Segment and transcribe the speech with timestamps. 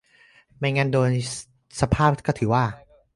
[0.57, 1.09] ไม่งั้นโดย
[1.79, 2.65] สภาพก็ถือว่า